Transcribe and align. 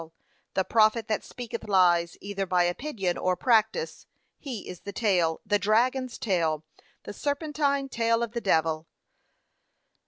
The 0.55 0.63
prophet 0.63 1.07
that 1.09 1.23
speaketh 1.23 1.67
lies, 1.69 2.17
either 2.21 2.47
by 2.47 2.63
opinion 2.63 3.19
or 3.19 3.35
practice, 3.35 4.07
he 4.39 4.67
is 4.67 4.79
the 4.79 4.91
tail, 4.91 5.41
the 5.45 5.59
dragons's 5.59 6.17
tail, 6.17 6.65
the 7.03 7.13
serpentine 7.13 7.87
tail 7.87 8.23
of 8.23 8.31
the 8.31 8.41
devil. 8.41 8.87